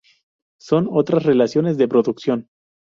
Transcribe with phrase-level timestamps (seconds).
[0.59, 2.47] Son otras relaciones de producción.